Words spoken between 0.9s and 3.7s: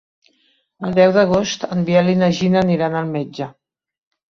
deu d'agost en Biel i na Gina aniran al metge.